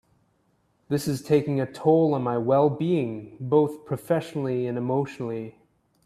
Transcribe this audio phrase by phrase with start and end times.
[0.89, 5.59] This is taking a toll on my well-being both professionally and emotionally.